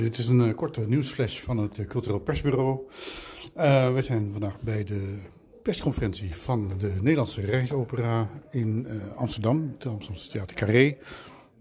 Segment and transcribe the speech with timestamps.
[0.00, 2.78] dit is een uh, korte nieuwsflash van het uh, Cultureel Persbureau.
[3.56, 5.18] Uh, we zijn vandaag bij de
[5.62, 10.96] persconferentie van de Nederlandse Reisopera in Amsterdam, het Amsterdamse Theater Carré.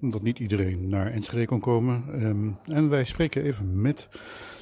[0.01, 2.04] Omdat niet iedereen naar Enschede kon komen.
[2.25, 4.07] Um, en wij spreken even met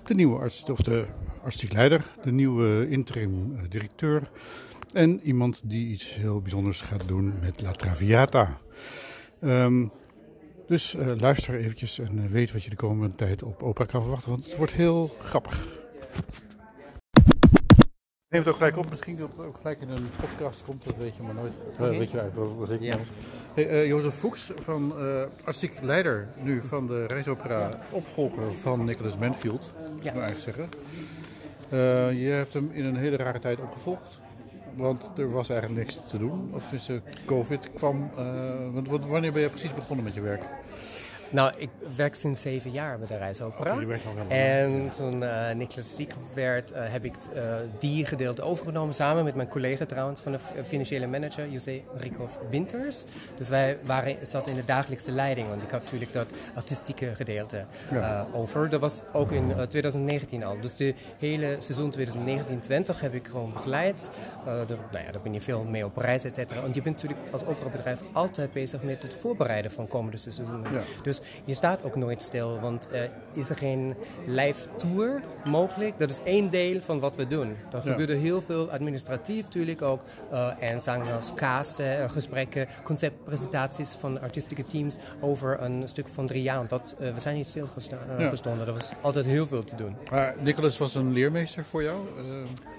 [0.06, 1.06] de nieuwe arts, of de
[1.44, 4.22] artistiek leider, de nieuwe interim directeur.
[4.94, 8.58] En iemand die iets heel bijzonders gaat doen met La Traviata.
[9.42, 9.92] Um,
[10.68, 14.02] dus uh, luister eventjes en uh, weet wat je de komende tijd op opera kan
[14.02, 15.84] verwachten, want het wordt heel grappig.
[18.30, 20.96] Neem het ook gelijk op, misschien dat het ook gelijk in een podcast komt, dat
[20.98, 21.54] weet je maar nooit.
[21.74, 21.92] Okay.
[21.92, 22.98] Uh, weet je eigenlijk wat ik ja.
[23.54, 24.94] hey, Jozef Fuchs van
[25.44, 29.92] artistiek leider nu van de reisopera, opvolger van Nicholas Manfield, ja.
[29.92, 30.70] moet ik eigenlijk zeggen.
[32.18, 34.20] je hebt hem in een hele rare tijd opgevolgd.
[34.76, 36.50] Want er was eigenlijk niks te doen.
[36.54, 38.12] Of tussen COVID kwam.
[38.20, 40.44] Uh, wanneer ben je precies begonnen met je werk?
[41.30, 43.76] Nou, ik werk sinds zeven jaar bij de Reisopera.
[43.82, 48.94] Okay, en toen uh, Niklas ziek werd, uh, heb ik uh, die gedeelte overgenomen.
[48.94, 53.04] Samen met mijn collega trouwens van de financiële manager, José Rikhoff Winters.
[53.38, 55.48] Dus wij waren, zaten in de dagelijkse leiding.
[55.48, 58.28] Want ik had natuurlijk dat artistieke gedeelte ja.
[58.34, 58.70] over.
[58.70, 60.58] Dat was ook in 2019 al.
[60.62, 64.10] Dus de hele seizoen 2019-2020 heb ik gewoon begeleid.
[64.68, 66.62] De, nou ja, daar ben je veel mee op reis, et cetera.
[66.62, 70.62] Want je bent natuurlijk als operabedrijf altijd bezig met het voorbereiden van komende seizoenen.
[70.74, 70.82] Ja.
[71.04, 73.00] Dus je staat ook nooit stil, want uh,
[73.34, 76.00] is er geen live tour mogelijk?
[76.00, 77.50] Dat is één deel van wat we doen.
[77.50, 77.80] Er ja.
[77.80, 80.02] gebeurde heel veel administratief natuurlijk ook.
[80.32, 86.42] Uh, en zangers, casten, uh, gesprekken, conceptpresentaties van artistieke teams over een stuk van drie
[86.42, 86.68] jaar.
[86.68, 88.20] Dat, we zijn niet stilgestonden.
[88.20, 88.66] Ja.
[88.66, 89.96] Er was altijd heel veel te doen.
[90.12, 91.98] Maar Nicholas was een leermeester voor jou?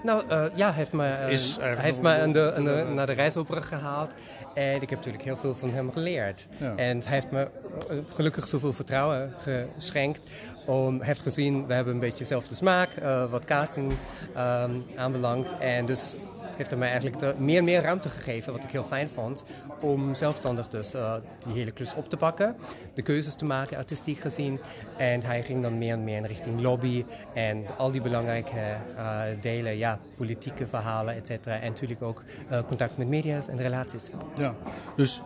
[0.03, 0.23] Nou
[0.55, 4.13] ja, hij heeft me, hij heeft me aan de, aan de, naar de reisopera gehaald.
[4.53, 6.47] En ik heb natuurlijk heel veel van hem geleerd.
[6.57, 6.75] Ja.
[6.75, 7.47] En hij heeft me
[7.87, 9.33] gelukkig zoveel vertrouwen
[9.77, 10.21] geschenkt.
[10.65, 13.91] Om, heeft gezien, we hebben een beetje dezelfde smaak, uh, wat casting
[14.37, 15.57] um, aanbelangt.
[15.57, 16.15] En dus
[16.55, 19.43] heeft hij mij eigenlijk meer en meer ruimte gegeven, wat ik heel fijn vond,
[19.81, 21.13] om zelfstandig dus uh,
[21.45, 22.55] die hele klus op te pakken,
[22.93, 24.59] de keuzes te maken, artistiek gezien.
[24.97, 29.21] En hij ging dan meer en meer in richting lobby en al die belangrijke uh,
[29.41, 31.59] delen, ja, politieke verhalen, et cetera.
[31.59, 32.23] En natuurlijk ook
[32.67, 34.09] contact met media en relaties.
[34.35, 34.55] Ja,
[34.95, 35.21] dus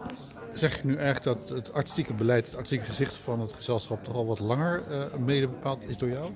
[0.54, 4.16] zeg je nu eigenlijk dat het artistieke beleid, het artistieke gezicht van het gezelschap toch
[4.16, 6.32] al wat langer uh, mede bepaald is door jou?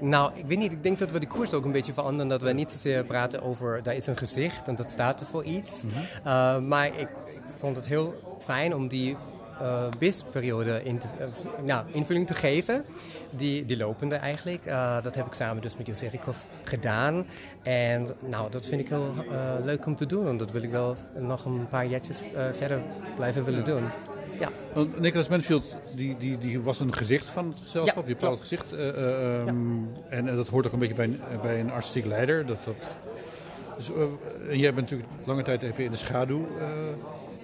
[0.00, 0.72] Nou, ik weet niet.
[0.72, 2.28] Ik denk dat we de koers ook een beetje veranderen.
[2.28, 5.44] Dat we niet zozeer praten over, daar is een gezicht en dat staat er voor
[5.44, 5.82] iets.
[5.82, 6.02] Mm -hmm.
[6.26, 9.16] uh, maar ik, ik, vond het heel fijn om die
[9.60, 11.00] uh, BIS-periode in
[11.64, 12.84] nou, invulling te geven.
[13.30, 14.66] Die, die lopende eigenlijk.
[14.66, 17.26] Uh, dat heb ik samen dus met José Rikhoff gedaan.
[17.62, 19.14] En nou, dat vind ik heel
[19.64, 20.28] leuk om te doen.
[20.28, 22.80] En dat wil ik wel nog een paar jaartjes verder
[23.16, 23.82] blijven willen doen.
[24.40, 24.48] Ja.
[24.72, 28.72] Want Nicholas Manfield die, die, die was een gezicht van het gezelschap, ja, bepaald gezicht.
[28.72, 29.44] Um, ja.
[30.08, 32.46] en, en, dat hoort ook een beetje bij een, bij een artistiek leider.
[32.46, 32.74] Dat, dat,
[33.76, 33.90] dus,
[34.48, 36.46] en jij bent natuurlijk lange tijd heb je in de schaduw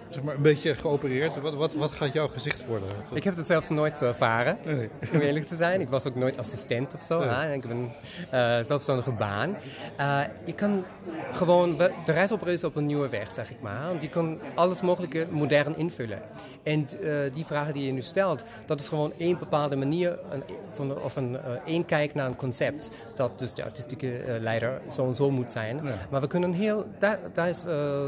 [0.09, 1.41] zeg maar, een beetje geopereerd.
[1.41, 2.89] Wat, wat, wat gaat jouw gezicht worden?
[3.13, 4.89] Ik heb het zelf nooit ervaren, nee.
[5.13, 5.81] om eerlijk te zijn.
[5.81, 7.25] Ik was ook nooit assistent of zo.
[7.25, 7.57] Nee.
[7.57, 7.93] Ik heb een
[8.35, 9.57] uh, zelfstandige baan.
[10.01, 10.85] Uh, ik kan
[11.33, 13.87] gewoon, de reisopera is op een nieuwe weg, zeg ik maar.
[13.89, 16.23] Want die kan alles mogelijke modern invullen.
[16.63, 20.43] En uh, die vragen die je nu stelt, dat is gewoon één bepaalde manier een,
[20.73, 22.91] van, of een één kijk naar een concept.
[23.15, 25.81] Dat dus de artistieke leider zo en zo moet zijn.
[26.11, 27.63] Maar we kunnen heel, daar, daar is,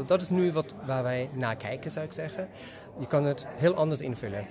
[0.05, 2.47] dat is nu wat, waar wij naar kijken zou ik zeggen.
[2.99, 4.47] Je kan het heel anders invullen.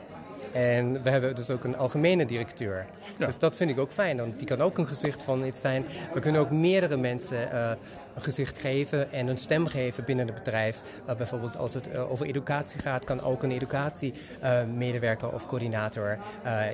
[0.52, 2.86] En we hebben dus ook een algemene directeur.
[3.18, 3.26] Ja.
[3.26, 5.84] Dus dat vind ik ook fijn, want die kan ook een gezicht van iets zijn.
[6.14, 7.70] We kunnen ook meerdere mensen uh,
[8.14, 10.82] een gezicht geven en een stem geven binnen het bedrijf.
[11.08, 16.18] Uh, bijvoorbeeld als het uh, over educatie gaat, kan ook een educatiemedewerker of coördinator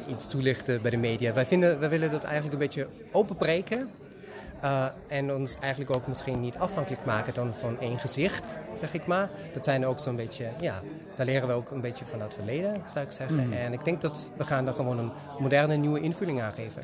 [0.09, 1.32] iets toelichten bij de media.
[1.32, 3.91] Wij, vinden, wij willen dat eigenlijk een beetje openbreken.
[4.65, 9.06] Uh, en ons eigenlijk ook misschien niet afhankelijk maken dan van één gezicht, zeg ik
[9.06, 9.31] maar.
[9.55, 10.82] Dat zijn ook zo'n beetje, ja,
[11.17, 13.47] daar leren we ook een beetje van het verleden, zou ik zeggen.
[13.47, 13.53] Mm.
[13.53, 16.82] En ik denk dat we gaan daar gewoon een moderne, nieuwe invulling aan geven.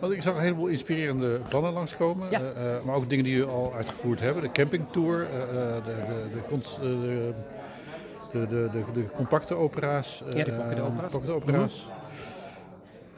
[0.00, 2.40] Want ik zag een heleboel inspirerende plannen langskomen, ja.
[2.40, 4.42] uh, maar ook dingen die u al uitgevoerd hebben.
[4.42, 6.40] De campingtour, uh, de, de,
[6.80, 7.34] de,
[8.32, 10.22] de, de, de, de, compacte opera's.
[10.30, 11.12] ja, de compacte opera's.
[11.12, 11.86] Compacte opera's.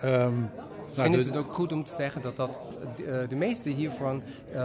[0.02, 0.20] Mm -hmm.
[0.20, 0.50] um,
[0.96, 2.58] Nou, is het ook goed om te zeggen dat, dat
[3.00, 4.22] uh, de meeste hiervan
[4.54, 4.62] uh,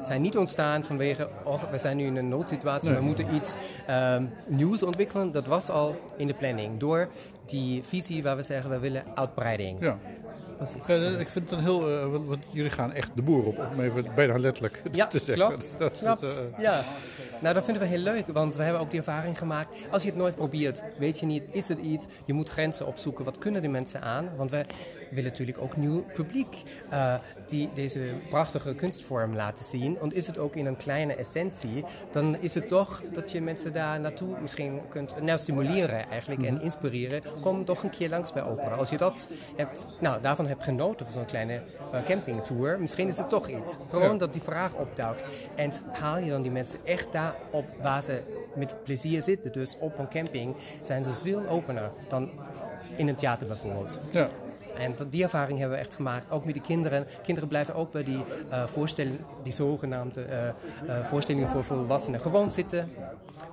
[0.00, 2.98] zijn niet ontstaan vanwege, oh, we zijn nu in een noodsituatie, nee.
[2.98, 3.54] we moeten iets
[3.90, 5.32] um, nieuws ontwikkelen.
[5.32, 7.08] Dat was al in de planning door
[7.46, 9.80] die visie waar we zeggen we willen uitbreiding.
[9.80, 9.98] Ja.
[10.86, 11.90] Ja, ik vind het een heel.
[11.90, 15.46] Uh, want jullie gaan echt de boer op, om even bijna letterlijk ja, te zeggen.
[15.46, 16.20] Klopt, dat, klopt.
[16.20, 16.82] Dat, uh, ja.
[17.40, 19.76] Nou, dat vinden we heel leuk, want we hebben ook die ervaring gemaakt.
[19.90, 22.04] Als je het nooit probeert, weet je niet, is het iets?
[22.24, 23.24] Je moet grenzen opzoeken.
[23.24, 24.30] Wat kunnen die mensen aan?
[24.36, 24.64] Want we,
[25.10, 26.62] willen natuurlijk ook nieuw publiek
[26.92, 27.14] uh,
[27.46, 29.98] die deze prachtige kunstvorm laten zien.
[29.98, 33.72] En is het ook in een kleine essentie, dan is het toch dat je mensen
[33.72, 37.22] daar naartoe misschien kunt nou, stimuleren eigenlijk en inspireren.
[37.40, 38.74] Kom toch een keer langs bij opera.
[38.74, 41.62] Als je dat hebt, nou, daarvan hebt genoten van zo'n kleine
[41.94, 43.76] uh, campingtour, misschien is het toch iets.
[43.90, 45.22] Gewoon dat die vraag opduikt.
[45.54, 48.22] En haal je dan die mensen echt daar op waar ze
[48.54, 49.52] met plezier zitten.
[49.52, 52.30] Dus op een camping zijn ze veel opener dan
[52.96, 53.98] in een theater bijvoorbeeld.
[54.10, 54.28] Ja.
[54.78, 57.06] En die ervaring hebben we echt gemaakt, ook met de kinderen.
[57.22, 60.44] Kinderen blijven ook bij die uh, voorstelling, die zogenaamde uh,
[60.88, 62.90] uh, voorstellingen voor volwassenen gewoon zitten.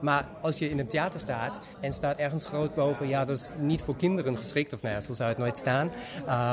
[0.02, 3.52] Maar als je in een theater staat en staat ergens groot boven, ja, dat is
[3.60, 5.92] niet voor kinderen geschikt, of nou ja, zo zou het nooit staan.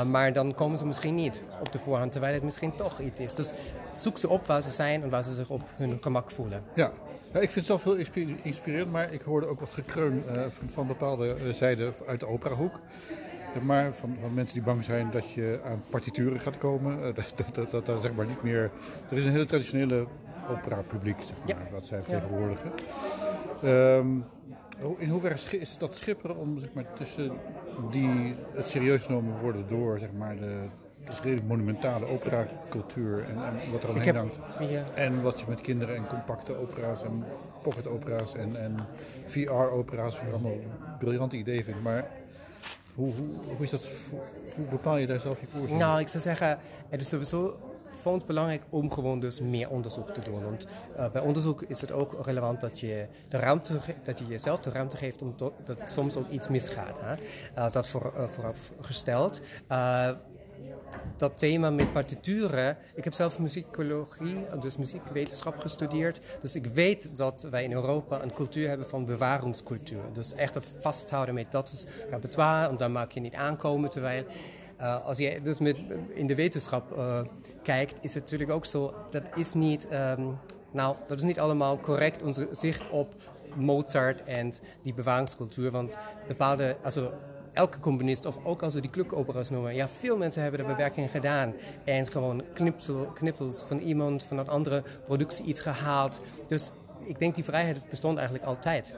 [0.09, 3.33] maar dan komen ze misschien niet op de voorhand, terwijl het misschien toch iets is.
[3.33, 3.51] Dus
[3.95, 6.63] zoek ze op waar ze zijn en waar ze zich op hun gemak voelen.
[6.75, 6.91] Ja,
[7.33, 7.97] ik vind het zelf heel
[8.41, 12.79] inspirerend, maar ik hoorde ook wat gekreun van, van, bepaalde zijden uit de operahoek.
[13.61, 16.97] Maar van, van, mensen die bang zijn dat je aan partituren gaat komen.
[16.97, 18.71] Uh, dat, dat, dat, dat, zeg maar niet meer.
[19.09, 20.05] Er is een hele traditionele
[20.49, 21.71] opera-publiek, zeg maar, ja.
[21.71, 22.71] wat zij vertegenwoordigen.
[23.61, 23.95] Ja.
[23.95, 24.25] Um,
[24.97, 27.31] in hoeverre is dat schipperen om zeg maar, tussen
[27.91, 30.67] die het serieus genomen worden door zeg maar, de,
[31.21, 34.39] redelijk monumentale opera-cultuur en, en, wat er omheen hangt.
[34.59, 34.83] Ja.
[34.95, 37.23] En wat je met kinderen en compacte opera's en
[37.61, 38.75] pocket-opera's en, en
[39.25, 40.57] VR-opera's allemaal
[40.99, 41.81] briljante ideeën vindt.
[41.81, 42.05] Maar
[42.95, 43.87] hoe, hoe, hoe, is dat,
[44.55, 46.57] hoe bepaal je daar zelf je koers Nou, ik zou zeggen,
[46.89, 47.57] het is sowieso
[48.01, 50.43] voor ons belangrijk om gewoon dus meer onderzoek te doen.
[50.43, 50.67] Want
[50.97, 54.69] uh, bij onderzoek is het ook relevant dat je, de ruimte, dat je jezelf de
[54.69, 56.99] ruimte geeft om dat soms ook iets misgaat.
[57.01, 57.15] Hè?
[57.57, 59.41] Uh, dat voor, uh, vooropgesteld
[61.17, 62.77] dat thema met partituren.
[62.95, 66.19] Ik heb zelf muzikologie, dus muziekwetenschap gestudeerd.
[66.41, 70.01] Dus ik weet dat wij in Europa een cultuur hebben van bewaringscultuur.
[70.13, 73.89] Dus echt het vasthouden met dat is repertoire, en daar maak je niet aankomen.
[73.89, 74.23] Terwijl
[74.79, 75.77] uh, als je dus met,
[76.13, 77.21] in de wetenschap uh,
[77.63, 80.37] kijkt, is het natuurlijk ook zo, dat is niet, um,
[80.71, 83.13] nou, dat is niet allemaal correct, onze zicht op
[83.55, 85.71] Mozart en die bewaringscultuur.
[85.71, 85.97] Want
[86.27, 86.75] bepaalde,
[87.53, 91.11] elke componist, of ook als we die clubopera's noemen, ja, veel mensen hebben de bewerking
[91.11, 91.53] gedaan.
[91.83, 96.21] En gewoon knipsel, knippels van iemand, van een andere productie iets gehaald.
[96.47, 96.71] Dus
[97.03, 98.93] ik denk die vrijheid bestond eigenlijk altijd.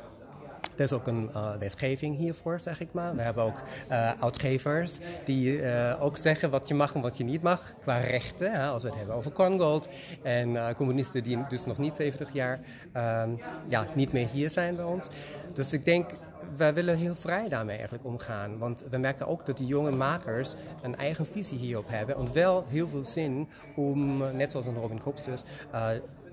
[0.75, 3.15] Er is ook een uh, wetgeving hiervoor, zeg ik maar.
[3.15, 3.61] We hebben ook
[3.91, 7.97] uh, uitgevers die uh, ook zeggen wat je mag en wat je niet mag qua
[7.97, 8.51] rechten.
[8.51, 9.89] Hè, als we het hebben over Korngold.
[10.21, 12.59] En communisten die dus nog niet 70 jaar
[12.93, 13.29] ehm,
[13.67, 15.07] ja, niet meer hier zijn bij ons.
[15.53, 16.09] Dus ik denk,
[16.57, 18.57] wij willen heel vrij daarmee eigenlijk omgaan.
[18.57, 22.15] Want we merken ook dat die jonge makers een eigen visie hierop hebben.
[22.15, 25.43] En wel heel veel zin om, net zoals een Robin Kops dus,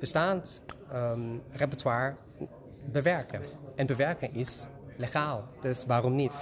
[0.01, 0.61] bestaand
[0.95, 2.15] um, repertoire
[2.85, 3.41] bewerken.
[3.77, 4.67] En bewerken is
[5.01, 6.33] legaal, dus waarom niet?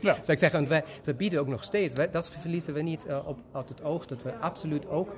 [0.00, 0.14] Ja.
[0.24, 3.28] Zou ik zeggen, wij, we bieden ook nog steeds, wij, dat verliezen we niet uh,
[3.28, 5.16] op, op het oog, dat we absoluut ook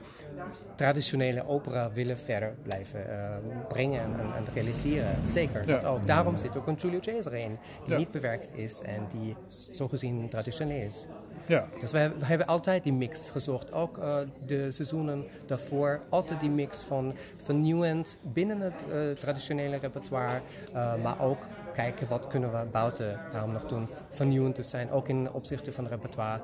[0.76, 3.36] traditionele opera willen verder blijven uh,
[3.68, 5.16] brengen en, en, realiseren.
[5.24, 5.80] Zeker, ja.
[5.86, 6.06] ook.
[6.06, 7.96] Daarom zit ook een Giulio Cesare in, die ja.
[7.96, 9.36] niet bewerkt is en die
[9.70, 11.06] zogezien traditioneel is.
[11.46, 11.66] Ja.
[11.80, 13.72] Dus we, hebben altijd die mix gezocht.
[13.72, 16.00] Ook uh, de seizoenen daarvoor.
[16.08, 17.14] Altijd die mix van
[17.44, 20.40] vernieuwend binnen het traditionele repertoire.
[21.02, 21.46] Maar ook
[21.82, 23.88] kijken wat kunnen we buiten daarom nog doen.
[24.08, 24.90] Vernieuwend te zijn.
[24.90, 26.40] Ook in opzichte van het repertoire.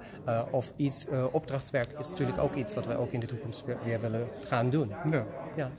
[0.50, 4.28] of iets, opdrachtswerk is natuurlijk ook iets wat wij ook in de toekomst weer willen
[4.44, 4.92] gaan doen.
[5.10, 5.24] Ja.
[5.56, 5.70] ja.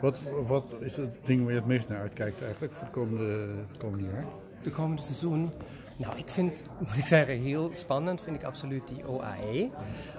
[0.00, 3.48] Wat, wat is het ding waar je het meest naar uitkijkt eigenlijk voor het komende,
[3.78, 4.24] komende jaar?
[4.62, 5.50] De komende seizoen?
[5.96, 9.70] Nou, ik vind, moet ik zeggen, heel spannend vind ik absoluut die OAE.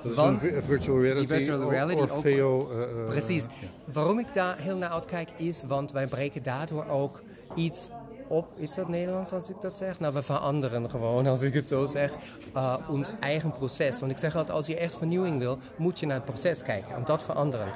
[0.04, 2.72] Dat is want een virtual reality, die virtual reality of, VO.
[2.72, 3.44] Uh, precies.
[3.44, 3.68] Ja.
[3.94, 7.22] Waarom ik daar heel naar uitkijk is, want wij breken daardoor ook
[7.56, 7.90] iets
[8.28, 10.00] op, is dat Nederlands als ik dat zeg?
[10.00, 12.14] Nou, we veranderen gewoon, als ik het zo zeg,
[12.56, 14.00] uh, ons eigen proces.
[14.00, 16.96] Want ik zeg altijd, als je echt vernieuwing wil, moet je naar het proces kijken,
[16.98, 17.68] om dat veranderen.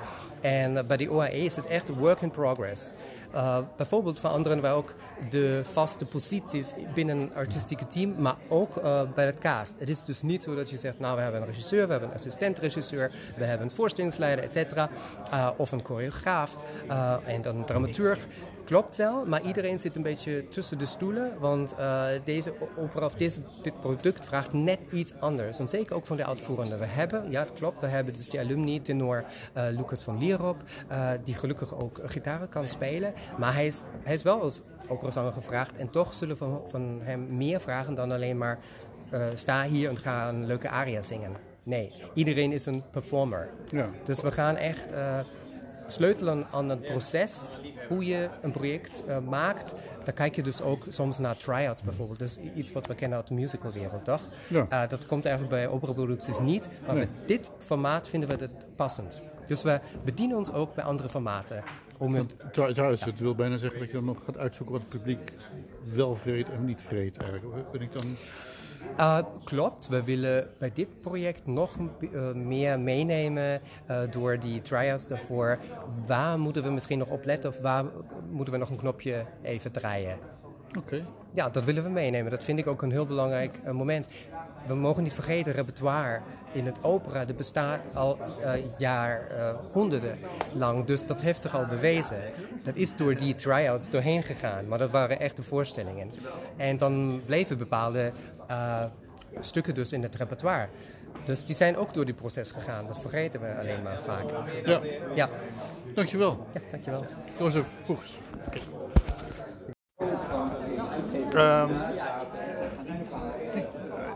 [0.42, 2.94] En uh, bij de OAE is het echt work in progress.
[3.34, 4.94] Uh, bijvoorbeeld veranderen wij ook
[5.30, 9.74] de vaste posities binnen een artistieke team, maar ook uh, bij het cast.
[9.78, 12.10] Het is dus niet zo dat je zegt, nou we hebben een regisseur, we hebben
[12.10, 14.90] een assistent-regisseur, we hebben een voorstellingsleider, et cetera,
[15.58, 16.58] of een choreograaf
[17.26, 18.20] en dan een dramaturg.
[18.72, 21.76] Klopt wel, maar iedereen zit een beetje tussen de stoelen, want
[22.24, 25.60] deze opera of deze, dit product vraagt net iets anders.
[25.60, 26.78] En zeker ook van de uitvoerende.
[26.78, 29.24] We hebben, ja het klopt, we hebben dus die alumni tenor
[29.54, 30.56] Lucas van Lierop,
[31.24, 33.14] die gelukkig ook gitaar kan spelen.
[33.38, 35.78] Maar hij is, hij is wel als operazanger gevraagd.
[35.78, 38.60] En toch zullen we van, van hem meer vragen dan alleen maar...
[39.14, 41.32] Uh, sta hier en ga een leuke aria zingen.
[41.64, 43.50] Nee, iedereen is een performer.
[43.70, 43.90] Ja.
[44.04, 44.92] Dus we gaan echt...
[44.92, 45.20] Uh,
[45.92, 47.58] sleutelen aan het proces,
[47.88, 52.20] hoe je een project uh, maakt, dan kijk je dus ook soms naar try-outs bijvoorbeeld.
[52.20, 54.22] Dus iets wat we kennen uit de musicalwereld, toch?
[54.48, 54.68] Ja.
[54.70, 57.08] Uh, dat komt eigenlijk bij operaproducties niet, maar nee.
[57.08, 59.22] bij dit formaat vinden we het passend.
[59.48, 61.64] Dus we bedienen ons ook bij andere formaten.
[61.98, 64.92] Om het, trouwens, het wil bijna zeggen dat je dan nog gaat uitzoeken wat het
[64.92, 65.34] publiek
[65.94, 67.72] wel vreet en niet vreet eigenlijk.
[67.72, 68.16] Ben ik dan...
[69.00, 75.08] Uh, klopt, we willen bij dit project nog uh, meer meenemen uh, door die try-outs
[75.08, 75.58] daarvoor.
[76.06, 77.86] Waar moeten we misschien nog op letten of waar
[78.30, 80.18] moeten we nog een knopje even draaien?
[80.78, 81.06] Oké.
[81.34, 82.32] Ja, dat willen we meenemen.
[82.32, 84.08] Dat vind ik ook een heel belangrijk moment.
[84.68, 86.22] We mogen niet vergeten, repertoire
[86.52, 88.18] in het opera dat bestaat al
[88.78, 89.28] jaar,
[89.72, 90.18] honderden
[90.54, 90.86] lang.
[90.86, 92.18] Dus dat heeft zich al bewezen.
[92.64, 94.68] Dat is door die try-outs doorheen gegaan.
[94.68, 96.12] Maar dat waren echte voorstellingen.
[96.58, 98.12] En dan bleven bepaalde
[98.52, 98.84] uh,
[99.40, 100.68] stukken dus in het repertoire.
[101.26, 102.88] Dus die zijn ook door die proces gegaan.
[102.88, 104.24] Dat vergeten we alleen maar vaak.
[104.66, 104.80] Ja.
[105.16, 105.30] ja.
[105.94, 106.48] Dankjewel.
[106.54, 107.06] Ja, dankjewel.
[107.38, 108.18] Jozef Voegs.
[108.48, 108.62] Okay.
[111.64, 111.70] Um,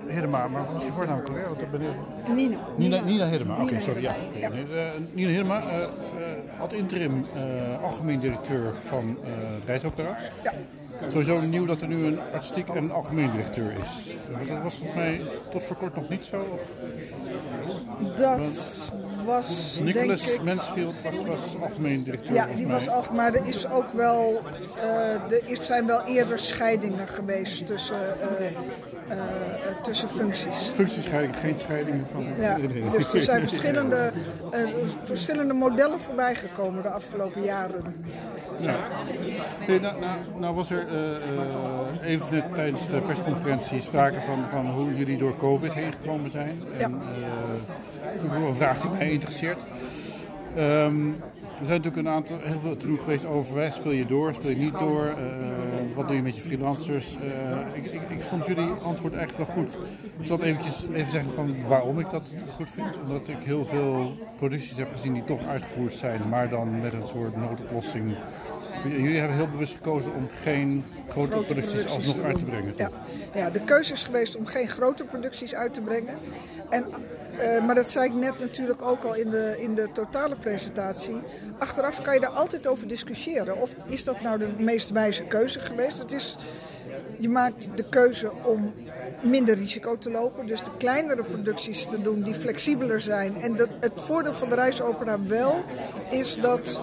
[0.08, 1.46] Hiddema, maar wat is je voornaam ook alweer?
[1.48, 1.82] Want ben
[2.36, 2.58] Nina.
[2.78, 4.02] Nina, Nina Hiddema, oké, okay, sorry.
[4.02, 4.40] Ja, okay.
[4.40, 4.50] ja.
[4.50, 7.26] Uh, Nina Hiddema, uh, uh, ad interim
[7.82, 9.18] algemeen directeur van
[9.66, 10.18] Reisopera.
[10.44, 10.52] Ja.
[11.02, 14.10] Sowieso nieuw dat er nu een artistiek en een algemeen directeur is.
[14.48, 15.22] Dat was volgens mij
[15.52, 16.46] tot voor kort nog niet zo?
[16.52, 16.62] Of?
[18.18, 18.92] Dat
[19.26, 19.80] was.
[19.84, 22.34] Nicholas denk ik, Mansfield was, was algemeen directeur.
[22.34, 23.18] Ja, die was algemeen.
[23.18, 24.42] Maar er, is ook wel,
[24.78, 28.18] uh, er zijn wel eerder scheidingen geweest tussen.
[28.42, 28.48] Uh,
[29.10, 29.16] uh,
[29.82, 30.70] tussen functies.
[30.74, 32.58] Functiescheiding, geen scheidingen van ja,
[32.92, 34.12] Dus er zijn verschillende,
[35.04, 37.84] verschillende modellen voorbij gekomen de afgelopen jaren.
[38.60, 38.76] Ja.
[39.68, 40.88] Nee, nou, nou, nou, was er
[42.04, 46.62] even net tijdens de persconferentie sprake van, van hoe jullie door COVID heen gekomen zijn.
[46.78, 47.26] En, ja
[48.22, 49.58] een vraag die mij interesseert.
[50.58, 51.16] Um,
[51.60, 54.56] er zijn natuurlijk een aantal, heel veel te geweest over speel je door, speel je
[54.56, 57.18] niet door, uh, wat doe je met je freelancers.
[57.24, 59.74] Uh, ik, ik, ik, vond jullie antwoord eigenlijk wel goed.
[60.20, 62.24] Ik zal eventjes even zeggen van waarom ik dat
[62.56, 62.98] goed vind.
[63.04, 67.08] Omdat ik heel veel producties heb gezien die toch uitgevoerd zijn, maar dan met een
[67.08, 68.16] soort noodoplossing
[68.84, 72.74] Jullie hebben heel bewust gekozen om geen grote, grote producties alsnog uit te brengen.
[72.78, 72.90] Ja.
[73.34, 76.18] ja, de keuze is geweest om geen grote producties uit te brengen.
[76.70, 76.86] En,
[77.40, 81.16] uh, maar dat zei ik net natuurlijk ook al in de, in de totale presentatie.
[81.58, 83.62] Achteraf kan je daar altijd over discussiëren.
[83.62, 85.98] Of is dat nou de meest wijze keuze geweest?
[85.98, 86.38] Het is,
[87.18, 88.74] je maakt de keuze om
[89.22, 90.46] minder risico te lopen.
[90.46, 93.42] Dus de kleinere producties te doen die flexibeler zijn.
[93.42, 95.64] En dat, het voordeel van de reisopera wel
[96.12, 96.82] is dat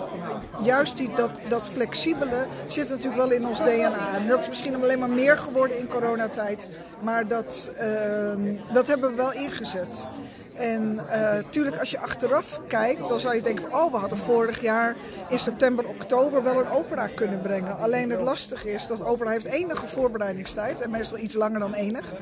[0.63, 4.15] juist die, dat, dat flexibele zit natuurlijk wel in ons DNA.
[4.15, 6.69] En dat is misschien alleen maar meer geworden in coronatijd.
[7.01, 10.09] Maar dat, uh, dat hebben we wel ingezet.
[10.57, 14.61] En natuurlijk, uh, als je achteraf kijkt, dan zou je denken: oh, we hadden vorig
[14.61, 14.97] jaar
[15.29, 17.79] in september, oktober wel een opera kunnen brengen.
[17.79, 22.13] Alleen het lastige is dat opera heeft enige voorbereidingstijd en meestal iets langer dan enig.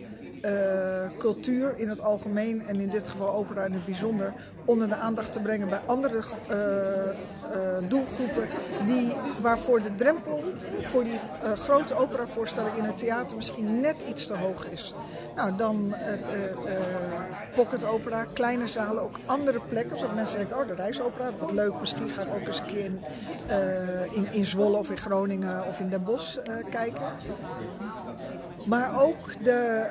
[1.17, 4.33] cultuur in het algemeen en in dit geval opera in het bijzonder
[4.65, 6.21] onder de aandacht te brengen bij andere
[7.87, 8.47] doelgroepen
[8.85, 10.43] die, waarvoor de drempel
[10.81, 11.19] voor die
[11.55, 14.95] grote operavoorstelling in het theater misschien net iets te hoog is.
[15.35, 15.95] Nou, dan
[17.55, 19.97] pocket opera, kleine zalen, ook andere plekken.
[19.97, 22.99] Zodat mensen denken, oh de reisopera, wat leuk, misschien ga ook eens een keer in,
[24.11, 26.37] in, in Zwolle of in Groningen of in Den Bosch
[26.69, 27.01] kijken.
[28.65, 29.85] Maar ook, de,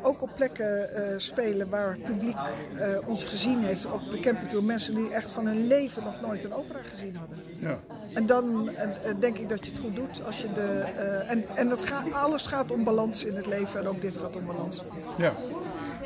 [0.00, 3.92] uh, ook op plekken uh, spelen waar het publiek uh, ons gezien heeft.
[3.92, 7.38] Ook bekend door mensen die echt van hun leven nog nooit een opera gezien hadden.
[7.58, 7.78] Ja.
[8.12, 8.70] En dan
[9.18, 10.22] denk ik dat je het goed doet.
[10.26, 10.80] Als je de,
[11.26, 14.36] en en dat gaat, alles gaat om balans in het leven en ook dit gaat
[14.36, 14.82] om balans.
[15.16, 15.32] Ja.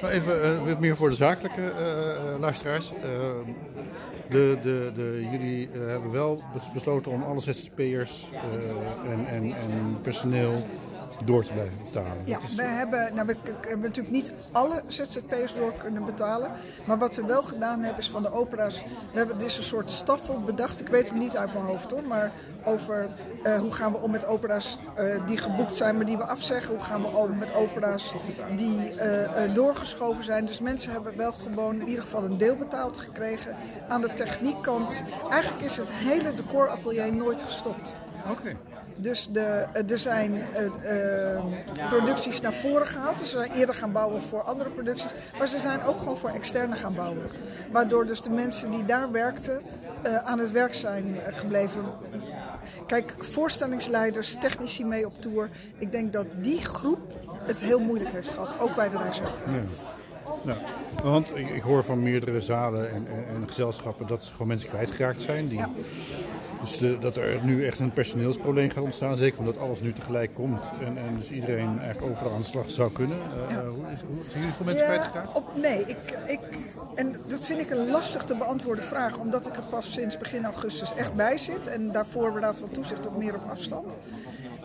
[0.01, 1.73] Nou even meer voor de zakelijke
[2.41, 2.93] luisteraars.
[4.29, 6.43] De, de, de, jullie hebben wel
[6.73, 8.31] besloten om alle ZZP'ers
[9.09, 10.65] en, en, en personeel
[11.25, 12.13] door te blijven betalen.
[12.25, 16.51] Ja, we, hebben, nou, we, hebben natuurlijk niet alle ZZP'ers door kunnen betalen.
[16.87, 18.83] Maar wat we wel gedaan hebben is van de opera's.
[19.13, 20.81] We hebben dus een soort staffel bedacht.
[20.81, 22.03] Ik weet het niet uit mijn hoofd hoor.
[22.03, 22.33] Maar
[22.65, 23.09] over
[23.45, 26.75] uh, hoe gaan we om met opera's uh, die geboekt zijn, maar die we afzeggen.
[26.75, 28.15] Hoe gaan we om met opera's
[28.57, 30.47] die uh, doorgeschoven zijn.
[30.47, 33.57] Dus mensen hebben wel gewoon in ieder geval een deel betaald gekregen.
[33.89, 35.03] Aan de techniekkant.
[35.31, 37.95] Eigenlijk is het hele decoratelier nooit gestopt.
[38.31, 38.57] Oké.
[38.97, 40.43] Dus de, er zijn uh,
[41.77, 43.19] uh, producties naar voren gehaald.
[43.19, 45.11] Dus ze zijn eerder gaan bouwen voor andere producties.
[45.39, 47.23] Maar ze zijn ook gewoon voor externe gaan bouwen.
[47.71, 49.63] Waardoor dus de mensen die daar werkten
[50.07, 51.83] uh, aan het werk zijn gebleven.
[52.87, 55.49] Kijk, voorstellingsleiders, technici mee op tour.
[55.79, 57.01] Ik denk dat die groep
[57.43, 58.55] het heel moeilijk heeft gehad.
[58.59, 59.35] Ook bij de reiswerk.
[60.45, 60.57] Ja,
[61.03, 64.69] want ik, ik, hoor van meerdere zalen en, en, en, gezelschappen dat ze gewoon mensen
[64.69, 65.49] kwijtgeraakt zijn.
[65.49, 65.71] Die, ja.
[66.61, 70.35] Dus de, dat er nu echt een personeelsprobleem gaat ontstaan, zeker omdat alles nu tegelijk
[70.35, 70.65] komt.
[70.81, 73.17] En, en dus iedereen eigenlijk overal aan de slag zou kunnen.
[73.17, 73.67] Uh, ja.
[73.67, 75.37] hoe, is, hoe, zijn jullie veel mensen kwijtgeraakt?
[75.37, 76.41] Op, nee, ik, ik,
[76.95, 80.45] en dat vind ik een lastig te beantwoorden vraag, omdat ik er pas sinds begin
[80.45, 81.67] augustus echt bij zit.
[81.67, 83.97] En daarvoor we van toezicht ook meer op afstand.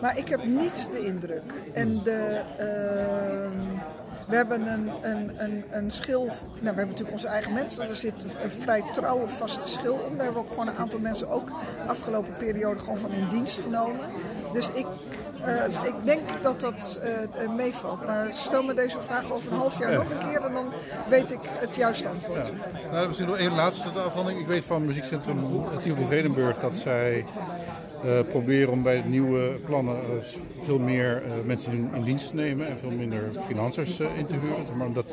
[0.00, 1.52] Maar ik heb niet de indruk.
[1.72, 2.42] En de...
[2.60, 6.24] Uh, we hebben een, een, een, een schil.
[6.24, 7.88] Nou, we hebben natuurlijk onze eigen mensen.
[7.88, 10.16] Er zit een vrij trouwe vaste schil om.
[10.16, 11.50] Daar hebben we ook gewoon een aantal mensen ook
[11.86, 14.00] afgelopen periode gewoon van in dienst genomen.
[14.52, 14.86] Dus ik,
[15.40, 18.06] uh, ik denk dat dat uh, meevalt.
[18.06, 20.72] Maar stel me deze vraag over een half jaar nog een keer en dan
[21.08, 22.46] weet ik het juiste antwoord.
[22.46, 22.90] Ja.
[22.90, 24.40] Nou, misschien nog één laatste afhandeling.
[24.40, 25.40] Ik weet van muziekcentrum
[25.82, 27.24] Tivoli Vredenburg dat zij
[28.04, 30.24] uh, proberen om bij nieuwe plannen uh,
[30.60, 34.34] veel meer uh, mensen in, in, dienst te nemen en veel minder freelancers in te
[34.34, 34.76] huren.
[34.76, 35.06] Maar dat,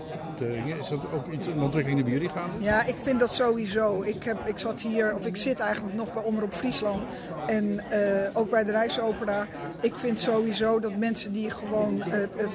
[0.80, 2.50] is dat ook iets, een ontwikkeling die bij jullie gaan?
[2.60, 4.02] Ja, ik vind dat sowieso.
[4.02, 7.02] Ik, heb, ik zat hier, of ik zit eigenlijk nog bij Omroep Friesland
[7.48, 7.82] en
[8.34, 9.48] ook bij de Reisopera.
[9.82, 12.04] Ik vind sowieso dat mensen die gewoon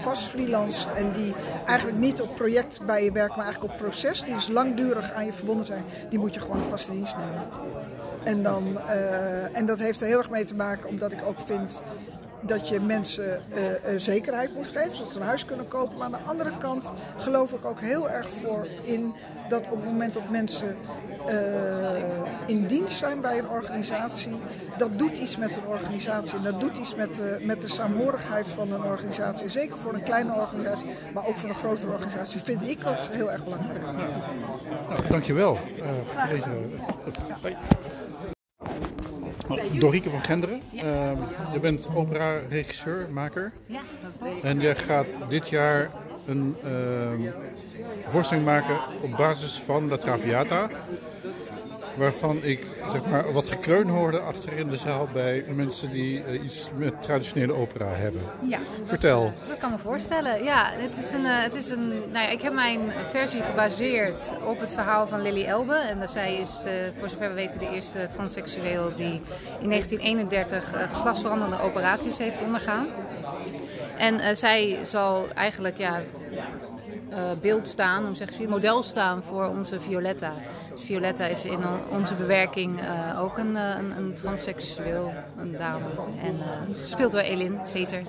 [0.01, 1.35] vast freelanced en die
[1.67, 5.25] eigenlijk niet op project bij je werken, maar eigenlijk op proces, die dus langdurig aan
[5.25, 7.96] je verbonden zijn, die moet je gewoon vast in dienst nemen.
[8.27, 11.41] En, dan, uh, en dat heeft er heel erg mee te maken omdat ik ook
[11.47, 11.83] vind
[12.47, 15.97] dat je mensen uh, uh, zekerheid moet geven, zodat ze een huis kunnen kopen.
[15.97, 19.15] Maar aan de andere kant geloof ik ook heel erg voor in
[19.49, 20.77] dat op het moment dat mensen
[22.47, 24.33] in dienst zijn bij een organisatie,
[24.79, 26.37] dat doet iets met een organisatie.
[26.37, 29.49] En dat doet iets met de, met de saamhorigheid van een organisatie.
[29.49, 33.33] Zeker voor een kleine organisatie, maar ook voor een grotere organisatie vind ik dat heel
[33.33, 33.83] erg belangrijk.
[33.83, 33.91] Ja.
[34.89, 35.59] Nou, dankjewel.
[35.79, 36.51] Uh, deze,
[39.79, 40.83] Dorieke van Genderen, uh,
[41.53, 43.53] je bent opera-regisseur, maker.
[44.43, 45.91] En je gaat dit jaar
[46.27, 47.31] een uh,
[48.09, 50.71] voorstelling maken op basis van La Traviata
[51.97, 56.45] waarvan ik zeg maar, wat gekreun hoorde achter in de zaal bij mensen die uh,
[56.45, 58.21] iets met traditionele opera hebben.
[58.43, 59.33] Ja, Vertel.
[59.49, 60.45] Dat, kan me voorstellen.
[60.45, 62.81] Ja, het is een, uh, het is een, nou ja, ik heb mijn
[63.11, 65.75] versie gebaseerd op het verhaal van Lily Elbe.
[65.75, 69.21] En zij is, de, voor zover we weten, de eerste transseksueel die
[69.61, 72.87] in 1931 uh, geslachtsveranderende operaties heeft ondergaan.
[73.99, 76.03] En zij zal eigenlijk ja,
[77.41, 80.33] beeld staan, om zeggen, model staan voor onze Violetta.
[80.77, 81.59] Violetta is in
[81.91, 85.85] onze bewerking uh, ook een, eh, een, een, transseksueel een dame.
[86.23, 86.41] En
[86.75, 88.03] gespeeld door Elin Caesar.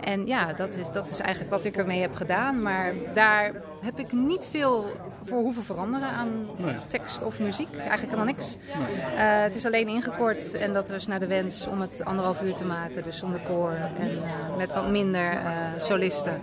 [0.00, 2.62] En ja, dat is, dat is eigenlijk wat ik ermee heb gedaan.
[2.62, 4.86] Maar daar heb ik niet veel
[5.24, 6.48] voor hoeven veranderen aan
[6.86, 7.76] tekst of muziek.
[7.76, 8.56] Eigenlijk helemaal niks.
[8.56, 8.96] Nee.
[8.96, 12.54] Uh, het is alleen ingekort en dat was naar de wens om het anderhalf uur
[12.54, 13.02] te maken.
[13.02, 16.40] Dus zonder koor en uh, met wat minder uh, solisten.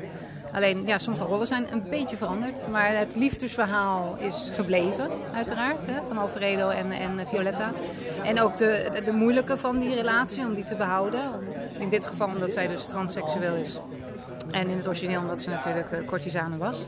[0.54, 2.68] Alleen, ja, sommige rollen zijn een beetje veranderd.
[2.72, 5.86] Maar het liefdesverhaal is gebleven, uiteraard.
[5.86, 7.72] Hè, van Alfredo en, en Violetta.
[8.24, 11.22] En ook de, de, moeilijke van die relatie, om die te behouden.
[11.78, 13.80] In dit geval omdat zij dus transseksueel is.
[14.52, 16.86] En in het origineel omdat ze natuurlijk uh, courtisane was.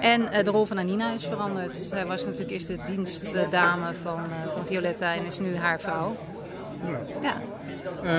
[0.00, 1.76] En uh, de rol van Anina is veranderd.
[1.76, 6.16] Zij was natuurlijk eerst de dienstdame van, uh, van Violetta en is nu haar vrouw.
[7.22, 7.34] Ja.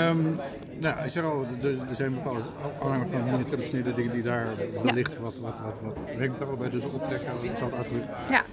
[0.10, 0.39] Um,
[0.79, 1.45] nou, ik zeg al,
[1.89, 2.41] er zijn bepaalde
[2.81, 4.47] aanhangers van meer traditionele dingen die daar
[4.83, 7.43] wellicht wat, wat, wat, wat wenkbrauwen bij dus optrekken.
[7.43, 8.09] Ik zal het uitdrukken.
[8.29, 8.43] Ja.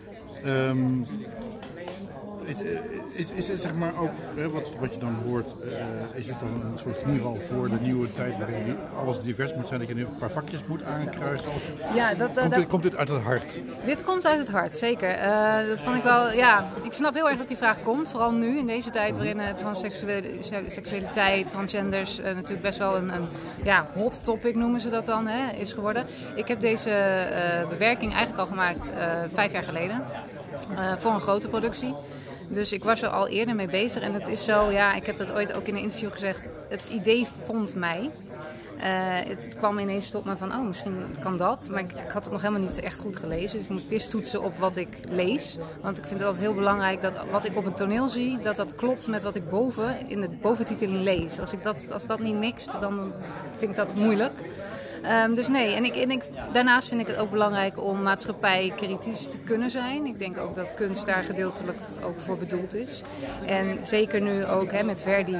[0.69, 1.07] Um,
[2.45, 2.57] is,
[3.13, 5.73] is, is het zeg maar ook, hè, wat, wat je dan hoort, uh,
[6.15, 9.81] is het dan een soort knieval voor de nieuwe tijd waarin alles divers moet zijn,
[9.81, 11.49] dat je een paar vakjes moet aankruisen?
[11.49, 13.53] Of ja, dat, uh, komt, dat, dit, komt dit uit het hart?
[13.85, 15.19] Dit komt uit het hart, zeker.
[15.19, 18.33] Uh, dat vond ik wel, ja, ik snap heel erg dat die vraag komt, vooral
[18.33, 23.29] nu in deze tijd waarin transseksualiteit, transgenders natuurlijk best wel een, een,
[23.63, 26.07] ja, hot topic noemen ze dat dan, hè, is geworden.
[26.35, 26.91] Ik heb deze
[27.69, 28.91] bewerking eigenlijk al gemaakt
[29.35, 30.05] vijf jaar geleden.
[30.99, 31.95] voor een grote productie.
[32.49, 34.03] Dus ik was er al eerder mee bezig.
[34.03, 36.49] En het is zo, ja, ik heb dat ooit ook in een interview gezegd.
[36.69, 38.11] Het idee vond mij.
[38.77, 38.85] Uh,
[39.29, 41.69] het kwam ineens tot me van, oh, misschien kan dat.
[41.71, 43.59] Maar ik, ik, had het nog helemaal niet echt goed gelezen.
[43.59, 45.59] Dus ik moet eerst toetsen op wat ik lees.
[45.81, 48.57] Want ik vind het altijd heel belangrijk dat wat ik op een toneel zie, dat
[48.57, 51.41] dat klopt met wat ik boven in de boventiteling lees.
[51.41, 53.13] Als, ik dat, als dat niet mixt, dan
[53.57, 54.33] vind ik dat moeilijk.
[55.05, 58.73] Um, dus nee, en, ik, en ik, daarnaast vind ik het ook belangrijk om maatschappij
[58.77, 60.07] kritisch te kunnen zijn.
[60.07, 63.03] Ik denk ook dat kunst daar gedeeltelijk ook voor bedoeld is.
[63.47, 65.39] En zeker nu ook met Verdi.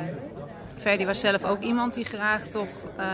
[0.77, 3.05] Verdi was zelf ook iemand die graag toch uh,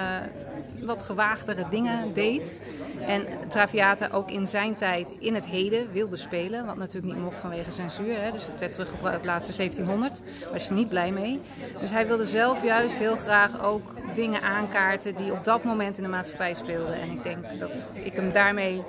[0.83, 2.59] wat gewaagdere dingen deed.
[3.07, 6.67] En Traviata ook in zijn tijd in het heden wilde spelen.
[6.67, 8.23] Wat natuurlijk niet mocht vanwege censuur.
[8.23, 8.33] Hè.
[8.33, 10.21] Dus het werd teruggeplaatst in 1700.
[10.41, 11.41] Daar was hij niet blij mee.
[11.81, 16.03] Dus hij wilde zelf juist heel graag ook dingen aankaarten die op dat moment in
[16.03, 17.01] de maatschappij speelden.
[17.01, 18.83] En ik denk dat ik hem daarmee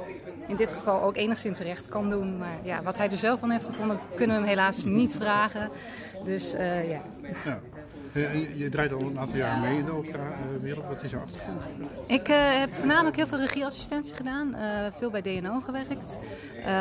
[0.48, 2.38] in dit geval ook enigszins recht kan doen.
[2.38, 5.70] Maar ja, wat hij er zelf van heeft gevonden, kunnen we hem helaas niet vragen.
[6.24, 7.02] Dus ja.
[7.46, 7.60] ja.
[8.14, 10.86] Je, je, draait al een aantal jaar mee in de opera-wereld.
[10.88, 11.62] Wat is jouw achtergrond?
[12.08, 14.56] Ik uh, heb voornamelijk heel veel regieassistentie gedaan.
[14.56, 14.62] Uh,
[14.98, 16.18] veel bij DNO gewerkt.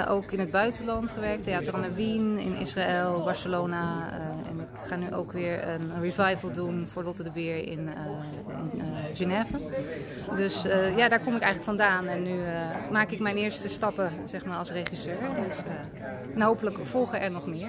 [0.09, 1.43] Ook in het buitenland gewerkt.
[1.43, 4.11] Theater aan de Wien, in Israël, Barcelona.
[4.49, 7.89] en ik ga nu ook weer een revival doen voor Lotte de Beer in,
[8.73, 8.83] in
[9.15, 9.61] Genève.
[10.37, 10.63] Dus
[10.97, 12.07] ja, daar kom ik eigenlijk vandaan.
[12.07, 12.39] En nu
[12.91, 15.19] maak ik mijn eerste stappen zeg maar, als regisseur.
[15.49, 15.63] Dus,
[16.35, 17.69] en hopelijk volgen er nog meer.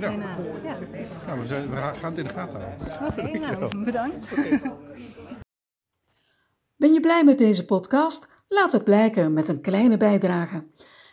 [0.00, 0.10] Ja.
[0.10, 0.20] En,
[0.62, 0.78] ja.
[1.26, 2.86] Nou, we, zijn, we gaan het in de gaten houden.
[3.06, 4.34] Oké, okay, nou, bedankt.
[6.76, 8.28] Ben je blij met deze podcast?
[8.48, 10.64] Laat het blijken met een kleine bijdrage.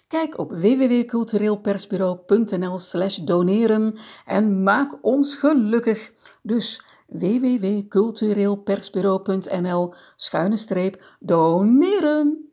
[0.08, 6.12] Kijk op www.cultureelpersbureau.nl slash doneren en maak ons gelukkig.
[6.41, 12.46] Dus www.cultureelpersbureau.nl schuine streep doneren.